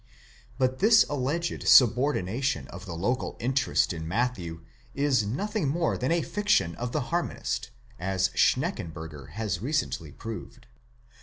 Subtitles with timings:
[0.57, 4.61] But this alleged subordination of the local interest in Matthew,
[4.95, 10.65] is nothing more than a fiction of the harmonist, as Schneckenburger has recently proved.